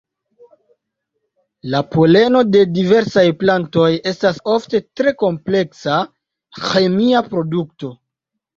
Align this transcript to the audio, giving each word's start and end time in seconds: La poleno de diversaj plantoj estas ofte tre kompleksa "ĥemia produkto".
La 1.73 1.81
poleno 1.95 2.41
de 2.55 2.63
diversaj 2.79 3.25
plantoj 3.45 3.91
estas 4.13 4.41
ofte 4.55 4.83
tre 4.97 5.15
kompleksa 5.23 6.01
"ĥemia 6.67 7.25
produkto". 7.31 7.95